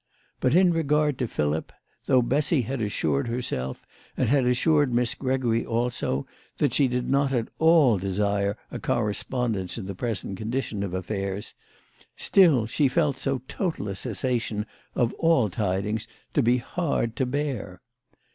But, 0.39 0.55
in 0.55 0.73
regard 0.73 1.19
to 1.19 1.27
Philip, 1.27 1.71
though 2.05 2.23
Bessy 2.23 2.63
had 2.63 2.81
assured 2.81 3.27
herself, 3.27 3.85
and 4.17 4.29
had 4.29 4.47
assured 4.47 4.91
Miss 4.91 5.13
Gregory 5.13 5.63
also, 5.63 6.25
that 6.57 6.73
she 6.73 6.87
did 6.87 7.07
not 7.07 7.31
at 7.31 7.49
all 7.59 7.99
desire 7.99 8.57
a 8.71 8.79
correspondence 8.79 9.77
in 9.77 9.85
the 9.85 9.93
present 9.93 10.39
condition 10.39 10.81
of 10.81 10.95
affairs, 10.95 11.53
still 12.17 12.65
she 12.65 12.87
felt 12.87 13.17
so 13.19 13.43
total 13.47 13.87
a 13.89 13.95
cessation 13.95 14.65
of 14.95 15.13
all 15.19 15.49
tidings 15.51 16.07
to 16.33 16.41
be 16.41 16.57
hard 16.57 17.15
to 17.17 17.27
bear. 17.27 17.79